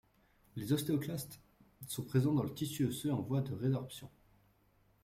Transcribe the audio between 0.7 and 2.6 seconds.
ostéoclastes sont présents dans le